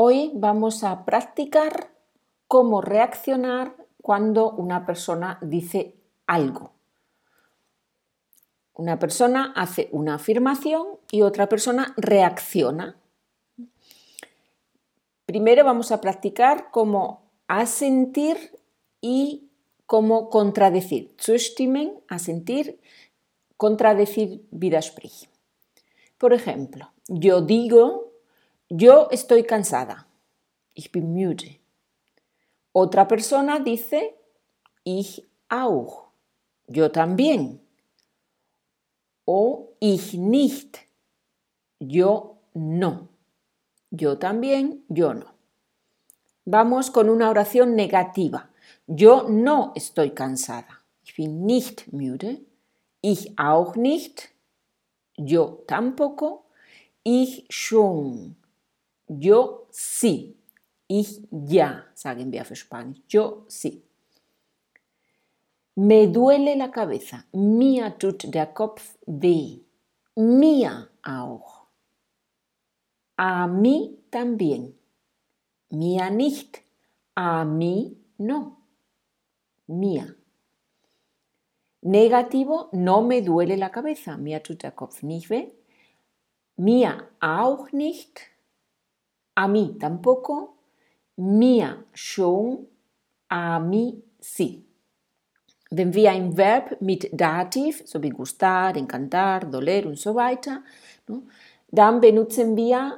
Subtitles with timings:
[0.00, 1.90] Hoy vamos a practicar
[2.46, 6.70] cómo reaccionar cuando una persona dice algo.
[8.74, 12.96] Una persona hace una afirmación y otra persona reacciona.
[15.26, 18.56] Primero vamos a practicar cómo asentir
[19.00, 19.48] y
[19.84, 21.12] cómo contradecir.
[21.20, 22.80] Zustimmen, asentir,
[23.56, 24.46] contradecir.
[26.18, 28.07] Por ejemplo, yo digo,
[28.68, 30.06] yo estoy cansada.
[30.74, 31.60] Ich bin müde.
[32.72, 34.14] Otra persona dice,
[34.84, 36.08] ich auch.
[36.66, 37.60] Yo también.
[39.24, 40.78] O ich nicht.
[41.80, 43.08] Yo no.
[43.90, 45.26] Yo también, yo no.
[46.44, 48.50] Vamos con una oración negativa.
[48.86, 50.82] Yo no estoy cansada.
[51.04, 52.40] Ich bin nicht müde.
[53.02, 54.30] Ich auch nicht.
[55.16, 56.46] Yo tampoco.
[57.02, 58.37] Ich schon.
[59.08, 60.36] Yo sí.
[60.86, 63.00] Ich ja, sagen wir für Spanisch.
[63.08, 63.82] Yo sí.
[65.76, 67.24] Me duele la cabeza.
[67.32, 69.60] Mir tut der Kopf weh.
[70.16, 71.66] Mir auch.
[73.16, 74.74] A mí también.
[75.70, 76.62] Mir nicht.
[77.14, 78.56] A mí no.
[79.66, 80.16] Mir.
[81.82, 84.16] Negativo, no me duele la cabeza.
[84.16, 85.48] Mir tut der Kopf nicht weh.
[86.56, 88.20] Mir auch nicht.
[89.38, 90.56] A mí tampoco.
[91.16, 92.66] Mir schon.
[93.28, 94.64] A mí sí.
[95.70, 100.64] Wenn wir ein Verb mit Dativ, so wie gustar, encantar, doler und so weiter,
[101.70, 102.96] dann benutzen wir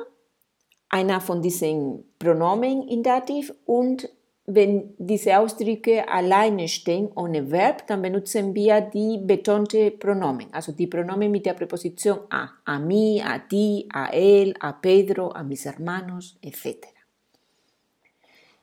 [0.88, 4.08] einer von diesen Pronomen in Dativ und
[4.55, 10.87] wenn diese Ausdrücke alleine stehen ohne Verb, dann benutzen wir die betonte Pronomen, also die
[10.87, 15.65] Pronomen mit der Präposition a, a mí, a ti, a él, a Pedro, a mis
[15.65, 16.87] hermanos, etc.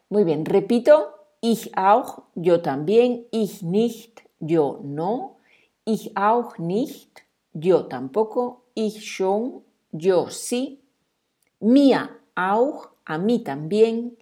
[0.09, 1.07] Muy bien, repito,
[1.41, 5.37] ich auch, yo también, ich nicht, yo no,
[5.85, 10.81] ich auch nicht, yo tampoco, ich schon, yo sí,
[11.59, 14.17] mir auch, a mí también,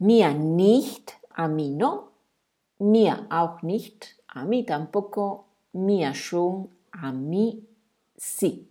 [0.00, 2.12] mir nicht, a mí no,
[2.78, 7.68] mir auch nicht, a mí tampoco, mir schon, a mí
[8.16, 8.66] sí.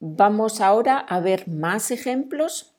[0.00, 2.72] Vamos ahora a ver más ejemplos.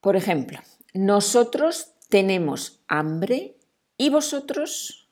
[0.00, 0.58] Por ejemplo,
[0.94, 3.56] nosotros tenemos hambre
[3.96, 5.08] y vosotros,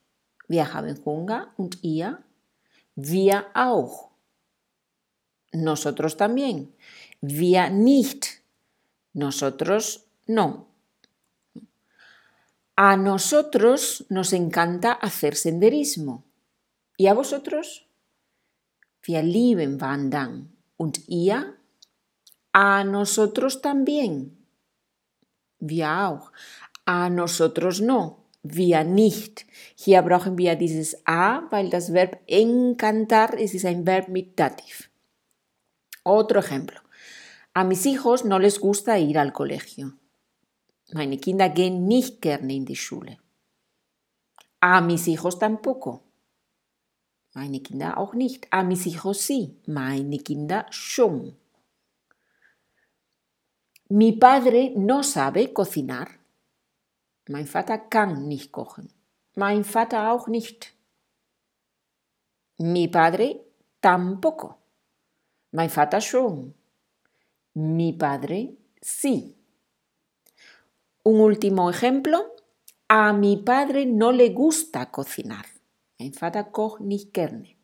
[0.49, 2.19] wir haben Hunger und ihr,
[2.97, 4.11] wir auch.
[5.53, 6.75] Nosotros también,
[7.21, 8.43] wir nicht.
[9.16, 10.69] Nosotros no.
[12.77, 16.25] A nosotros nos encanta hacer senderismo.
[16.99, 17.87] ¿Y a vosotros?
[19.03, 20.55] Wir lieben wandern.
[20.76, 21.56] Und ihr?
[22.53, 24.37] A nosotros también.
[25.60, 26.31] Wir auch.
[26.84, 28.26] A nosotros no.
[28.43, 29.47] Wir nicht.
[29.76, 34.91] Hier brauchen wir dieses a, weil das Verb encantar es ein Verb mit Dativ.
[36.05, 36.86] Otro ejemplo.
[37.56, 39.94] A mis hijos no les gusta ir al colegio.
[40.93, 43.17] Meine Kinder gehen nicht gerne in die Schule.
[44.61, 46.03] A mis hijos tampoco.
[47.33, 48.47] Meine Kinder auch nicht.
[48.50, 49.56] A mis hijos sí.
[49.67, 51.34] Meine Kinder schon.
[53.88, 56.11] Mi padre no sabe cocinar.
[57.27, 58.93] Mein Vater kann nicht kochen.
[59.34, 60.75] Mein Vater auch nicht.
[62.59, 63.41] Mi padre
[63.81, 64.56] tampoco.
[65.53, 66.53] Mein Vater schon.
[67.56, 69.34] Mi padre sí.
[71.05, 72.34] Un último ejemplo.
[72.87, 75.47] A mi padre no le gusta cocinar.
[75.99, 77.56] Mein Vater kocht nicht gerne.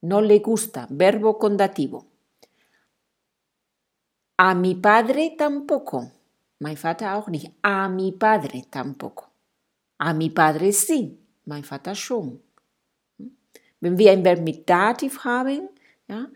[0.00, 2.06] No le gusta, verbo condativo.
[4.38, 6.10] A mi padre tampoco.
[6.58, 7.52] Mein Vater auch nicht.
[7.62, 9.26] A mi padre tampoco.
[9.98, 11.16] A mi padre sí.
[11.44, 12.40] Mein Vater schon.
[13.78, 15.68] Wenn wir ein Verb mit Dativ haben,
[16.08, 16.26] ja,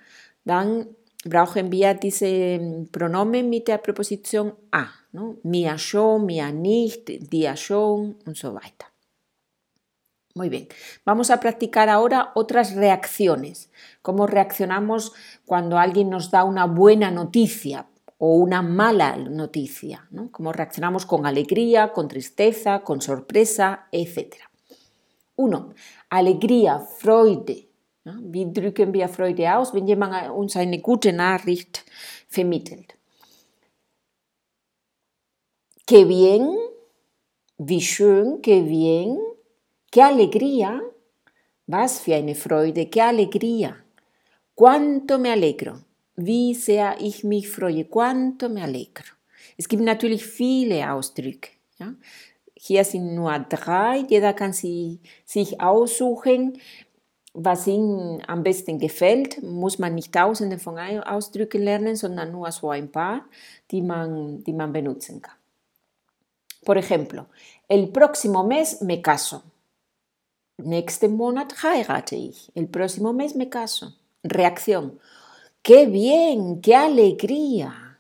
[0.44, 0.86] dann
[1.24, 4.86] brauchen wir diese Pronomen mit der Präposition a.
[5.12, 5.36] ¿no?
[5.42, 8.86] Mia schon, mia nicht, dia schon und so weiter.
[10.34, 10.68] Muy bien,
[11.04, 13.70] vamos a practicar ahora otras reacciones.
[14.00, 15.12] Cómo reaccionamos
[15.44, 17.86] cuando alguien nos da una buena noticia
[18.18, 20.06] o una mala noticia.
[20.10, 20.30] ¿no?
[20.30, 24.36] Cómo reaccionamos con alegría, con tristeza, con sorpresa, etc.
[25.34, 25.74] Uno,
[26.10, 27.69] Alegría, Freude.
[28.04, 31.84] Wie drücken wir Freude aus, wenn jemand uns eine gute Nachricht
[32.28, 32.96] vermittelt?
[35.86, 36.56] Qué bien,
[37.58, 39.18] wie schön, qué bien,
[39.90, 40.80] qué alegría,
[41.66, 43.84] was für eine Freude, qué alegría,
[44.54, 45.80] cuánto me alegro,
[46.16, 49.14] wie sehr ich mich freue, cuánto me alegro.
[49.58, 51.50] Es gibt natürlich viele Ausdrücke.
[51.78, 51.94] Ja?
[52.54, 56.58] Hier sind nur drei, jeder kann sie, sich aussuchen,
[57.32, 59.42] was ihm am besten gefällt.
[59.42, 63.24] Muss man nicht tausende von Ausdrücken lernen, sondern nur so ein paar,
[63.70, 65.34] die man, die man benutzen kann.
[66.64, 67.26] Por ejemplo,
[67.68, 69.42] el próximo mes me caso.
[70.58, 72.50] Nächsten Monat heirate ich.
[72.54, 73.94] El próximo mes me caso.
[74.22, 74.98] Reacción.
[75.62, 76.60] ¡Qué bien!
[76.60, 77.98] ¡Qué alegría!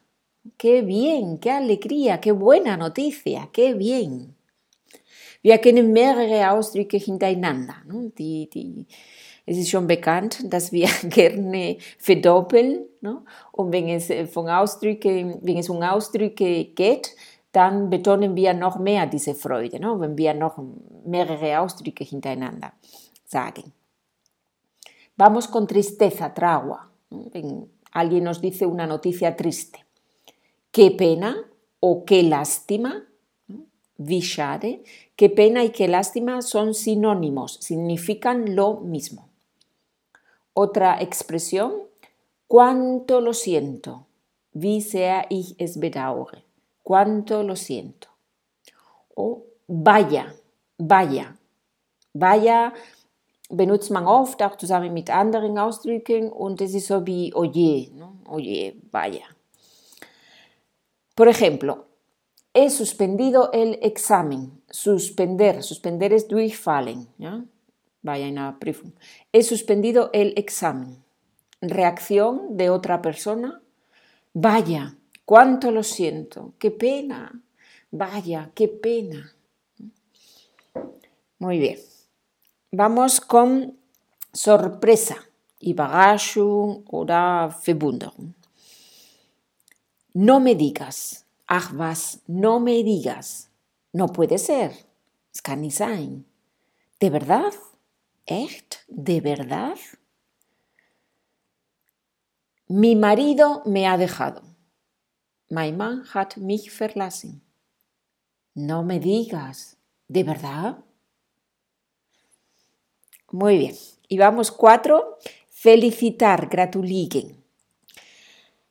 [0.58, 1.38] ¡Qué bien!
[1.38, 2.20] ¡Qué alegría!
[2.20, 3.48] ¡Qué buena noticia!
[3.52, 4.36] ¡Qué bien!
[5.42, 7.76] Wir kennen mehrere Ausdrücke hintereinander.
[7.86, 8.86] Die, die,
[9.50, 12.86] es ist schon bekannt, dass wir gerne verdoppeln.
[13.00, 13.20] Ne?
[13.50, 17.16] Und wenn es, von Ausdrücke, wenn es um Ausdrücke geht,
[17.50, 19.92] dann betonen wir noch mehr diese Freude, ne?
[19.98, 20.56] wenn wir noch
[21.04, 22.72] mehrere Ausdrücke hintereinander
[23.24, 23.72] sagen.
[25.16, 26.88] Vamos con tristeza, tragua.
[27.90, 29.84] Alguien nos dice una noticia triste.
[30.70, 31.34] Qué pena
[31.80, 33.04] o qué lástima.
[35.16, 39.29] Qué pena y qué lástima son sinónimos, significan lo mismo.
[40.62, 41.72] Otra expresión,
[42.46, 44.06] cuánto lo siento.
[44.52, 46.44] Wie sehr ich es bedauere
[46.90, 48.08] cuánto lo siento.
[49.14, 50.34] O vaya,
[50.76, 51.36] vaya.
[52.12, 52.72] Vaya
[53.48, 58.16] benutzt man oft auch zusammen mit anderen Ausdrücken und es ist so wie oye, ¿no?
[58.28, 59.24] oye, vaya.
[61.14, 61.84] Por ejemplo,
[62.54, 64.60] he suspendido el examen.
[64.68, 67.44] Suspender, suspender es durchfallen, ¿ya?
[68.02, 68.92] Vaya en la Prüfung.
[69.32, 71.04] He suspendido el examen.
[71.60, 73.60] Reacción de otra persona.
[74.32, 74.96] Vaya,
[75.30, 77.40] cuánto lo siento, qué pena,
[77.92, 79.32] vaya, qué pena.
[81.38, 81.78] Muy bien,
[82.72, 83.78] vamos con
[84.32, 85.16] sorpresa,
[85.60, 88.34] Überraschung oder Verwunderung.
[90.14, 93.50] No me digas, ach was, no me digas,
[93.92, 94.72] no puede ser,
[95.32, 96.26] es sein.
[96.98, 97.52] ¿De verdad?
[98.30, 98.76] ¿Echt?
[98.86, 99.76] ¿De verdad?
[102.68, 104.42] Mi marido me ha dejado.
[105.48, 107.42] Mein Mann hat mich verlassen.
[108.54, 110.78] No me digas, ¿de verdad?
[113.32, 113.76] Muy bien.
[114.06, 115.18] Y vamos cuatro.
[115.48, 117.42] Felicitar, gratuligen.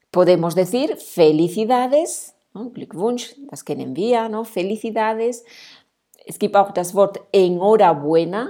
[0.10, 2.70] Podemos decir felicidades, ¿no?
[2.70, 4.46] Glückwunsch, das kennen wir, ¿no?
[4.46, 5.44] Felicidades.
[6.26, 8.50] Es gibt auch das Wort enhorabuena,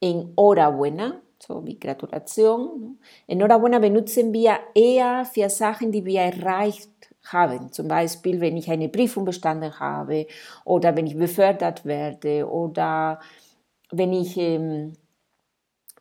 [0.00, 2.98] enhorabuena, so wie Gratulation.
[3.26, 6.90] Enhorabuena benutzen wir eher für Sachen, die wir erreicht
[7.24, 7.72] haben.
[7.72, 10.26] Zum Beispiel, wenn ich eine Prüfung bestanden habe
[10.64, 13.20] oder wenn ich befördert werde oder
[13.90, 14.94] wenn ich ähm,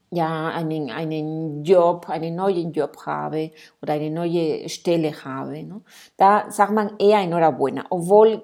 [0.10, 3.52] ja, einen, einen Job, einen neuen Job habe
[3.82, 5.64] oder eine neue Stelle habe.
[5.64, 5.82] Ne?
[6.16, 8.44] Da sagt man eher enhorabuena, obwohl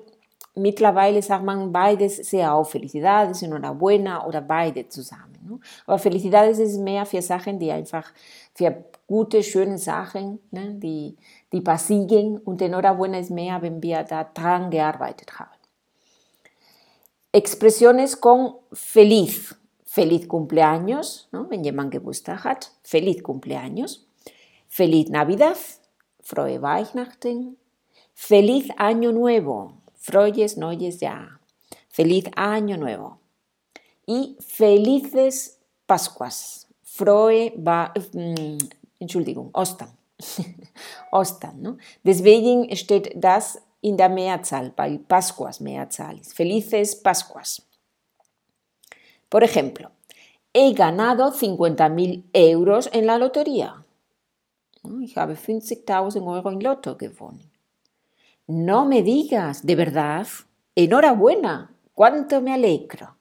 [0.56, 5.40] mittlerweile sagt man beides sehr auf, Felicidades, enhorabuena oder beide zusammen.
[5.48, 5.60] Ne?
[5.86, 8.12] Aber Felicidades ist mehr für Sachen, die einfach
[8.54, 10.76] für gute, schöne Sachen, ne?
[10.76, 11.16] die,
[11.52, 15.52] die passieren und enhorabuena ist mehr, wenn wir da dran gearbeitet haben.
[17.32, 19.56] Expresiones con feliz.
[19.86, 21.48] Feliz cumpleaños, ¿no?
[21.50, 22.72] wenn jemand Geburtstag hat.
[22.84, 24.08] Feliz cumpleaños.
[24.68, 25.58] Feliz Navidad.
[26.22, 27.58] Frohe Weihnachten.
[28.14, 29.82] Feliz Año Nuevo.
[30.04, 31.40] Frohes Neues Jahr.
[31.88, 33.19] Feliz Año Nuevo.
[34.06, 36.68] Y felices Pascuas.
[36.83, 38.57] Frohe, ba, mm,
[39.00, 39.92] Entschuldigung, Ostern.
[41.12, 41.62] Ostern.
[41.62, 41.78] ¿no?
[42.04, 47.62] Deswegen steht das in der Mehrzahl, bei Pascuas Mehrzahl Felices Pascuas.
[49.30, 49.90] Por ejemplo,
[50.54, 53.86] he ganado 50.000 euros en la lotería.
[55.02, 57.53] Ich habe 50.000 Euro in Lotto gewonnen.
[58.47, 60.28] No me digas, de verdad.
[60.76, 63.16] Enhorabuena, cuánto me alegro.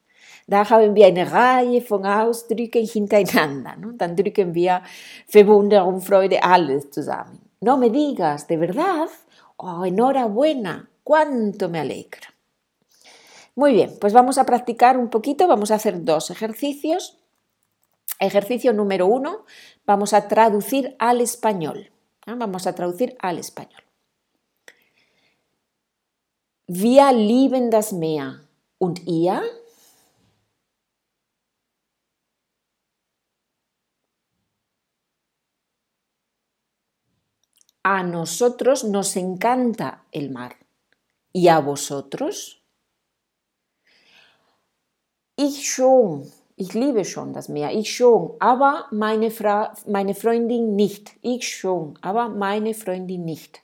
[0.46, 3.76] Da haben wir eine Reihe von Ausdrücken hintereinander.
[3.76, 3.92] ¿no?
[3.92, 4.82] Dann drücken wir
[5.28, 7.40] Verwunderung, Freude, alles zusammen.
[7.60, 9.08] No me digas, de verdad.
[9.56, 12.28] Oh, enhorabuena, cuánto me alegro.
[13.54, 17.18] Muy bien, pues vamos a practicar un poquito, vamos a hacer dos ejercicios.
[18.18, 19.44] Ejercicio número uno,
[19.86, 21.92] vamos a traducir al español.
[22.26, 23.81] Vamos a traducir al español.
[26.74, 28.40] Wir lieben das Meer.
[28.78, 29.42] Und ihr?
[37.82, 40.54] A nosotros nos encanta el mar.
[41.34, 42.62] ¿Y a vosotros?
[45.36, 46.32] Ich schon.
[46.56, 51.12] Ich liebe schon das Meer, ich schon, aber meine, Fra meine Freundin nicht.
[51.20, 53.62] Ich schon, aber meine Freundin nicht.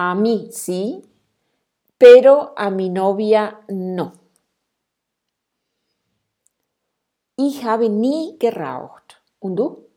[0.00, 1.02] A mí sí,
[1.98, 4.12] pero a mi novia no.
[7.36, 9.20] Ich habe nie geraucht.
[9.40, 9.88] Und du?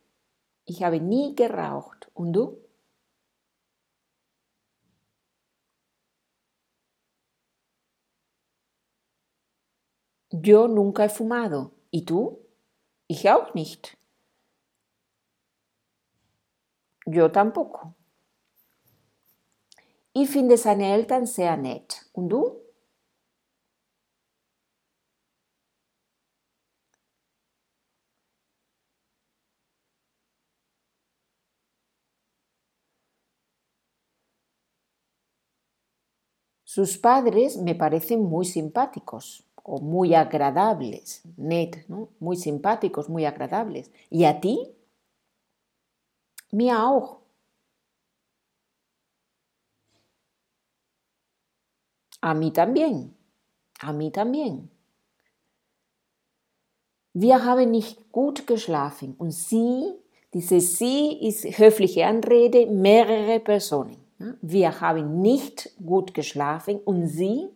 [0.66, 2.10] Ich habe nie geraucht.
[2.16, 2.58] Und du?
[10.32, 11.74] Yo nunca he fumado.
[11.92, 12.40] ¿Y tú?
[13.08, 14.00] Ich auch nicht.
[17.06, 17.94] Yo tampoco.
[20.16, 22.06] Ich finde seine Eltern sehr nett.
[22.14, 22.62] Und du?
[36.64, 42.10] Sus padres me parecen muy simpáticos o muy agradables, net, ¿no?
[42.20, 43.92] muy simpáticos, muy agradables.
[44.10, 44.72] ¿Y a ti?
[46.52, 47.21] Mir auch.
[52.22, 53.16] A mí también.
[53.80, 54.70] A mí también.
[57.14, 59.16] Wir haben nicht gut geschlafen.
[59.18, 59.92] Und sie,
[60.34, 63.98] diese sie ist höfliche Anrede, mehrere Personen.
[64.42, 66.80] Wir haben nicht gut geschlafen.
[66.86, 67.50] Und sie,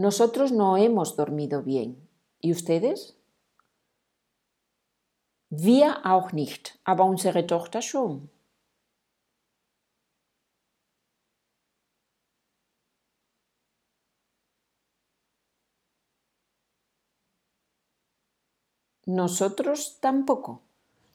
[0.00, 2.08] Nosotros no hemos dormido bien.
[2.40, 3.18] ¿Y ustedes?
[5.50, 8.30] Wir auch nicht, aber unsere Tochter schon.
[19.04, 20.62] Nosotros tampoco,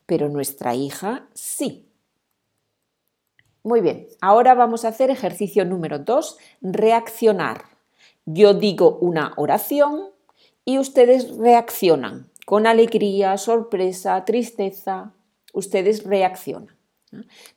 [0.06, 1.90] pero nuestra hija sí.
[3.64, 7.75] Muy bien, ahora vamos a hacer ejercicio número 2, reaccionar.
[8.26, 10.10] Yo digo una oración
[10.66, 15.14] y ustedes reaccionan con alegría, sorpresa, tristeza.
[15.54, 16.76] Ustedes reaccionan.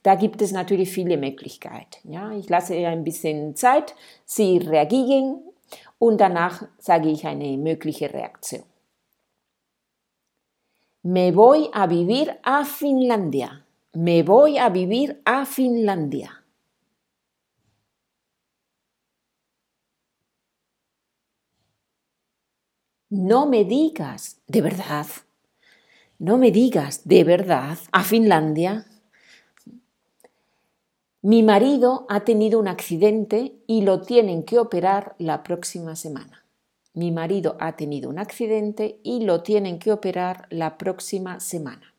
[0.02, 2.12] Da gibt es natürlich viele Möglichkeiten.
[2.12, 2.32] Ja?
[2.32, 3.94] Ich lasse ein bisschen Zeit,
[4.24, 5.42] Sie reagieren
[5.98, 8.62] und danach sage ich eine mögliche Reaktion.
[11.02, 13.64] Me voy a vivir a Finlandia.
[13.94, 16.37] Me voy a vivir a Finlandia.
[23.10, 25.06] No me digas, de verdad.
[26.18, 28.86] No me digas, de verdad, a Finlandia.
[31.22, 36.44] Mi marido ha tenido un accidente y lo tienen que operar la próxima semana.
[36.92, 41.94] Mi marido ha tenido un accidente y lo tienen que operar la próxima semana.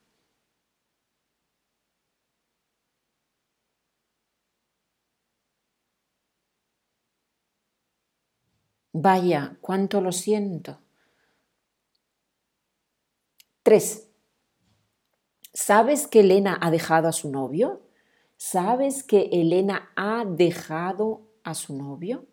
[8.93, 10.79] Vaya, cuánto lo siento.
[13.69, 14.09] 3.
[15.53, 17.83] ¿Sabes que Elena ha dejado a su novio?
[18.35, 22.25] ¿Sabes que Elena ha dejado a su novio?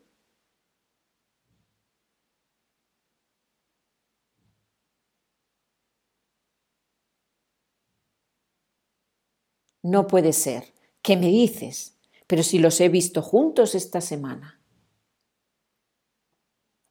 [9.82, 10.72] No puede ser.
[11.02, 11.98] ¿Qué me dices?
[12.26, 14.58] Pero si los he visto juntos esta semana.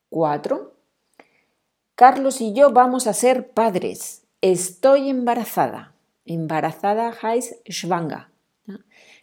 [0.10, 0.76] 4.
[1.96, 4.25] Carlos y yo vamos a ser padres.
[4.46, 5.96] Estoy embarazada.
[6.24, 8.28] Embarazada heißt schwanger.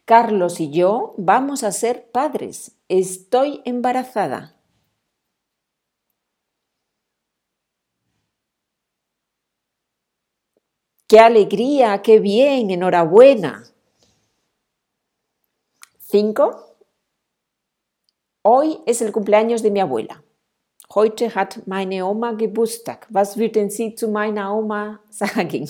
[0.04, 2.72] Carlos y yo vamos a ser padres.
[2.88, 4.56] Estoy embarazada.
[11.06, 12.02] ¡Qué alegría!
[12.02, 12.72] ¡Qué bien!
[12.72, 13.62] ¡Enhorabuena!
[16.00, 16.78] Cinco.
[18.42, 20.24] Hoy es el cumpleaños de mi abuela.
[20.94, 23.06] Heute hat meine Oma Geburtstag.
[23.08, 25.66] Was würden Sie zu meiner Oma sagen?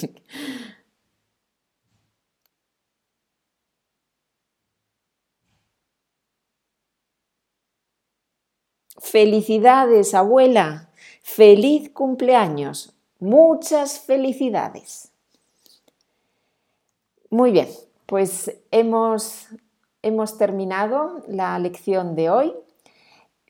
[8.99, 10.89] Felicidades, abuela.
[11.23, 12.93] Feliz cumpleaños.
[13.21, 15.13] Muchas felicidades.
[17.31, 17.69] Muy bien,
[18.07, 19.47] pues hemos,
[20.03, 22.53] hemos terminado la lección de hoy.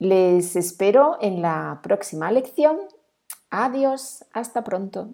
[0.02, 2.76] Les espero en la próxima lección.
[3.50, 5.10] Adiós, hasta pronto.